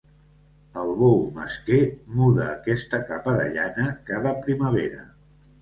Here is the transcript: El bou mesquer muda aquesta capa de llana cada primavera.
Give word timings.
El 0.83 0.93
bou 1.01 1.19
mesquer 1.35 1.81
muda 2.21 2.47
aquesta 2.55 3.03
capa 3.13 3.37
de 3.43 3.47
llana 3.59 3.87
cada 4.11 4.37
primavera. 4.49 5.07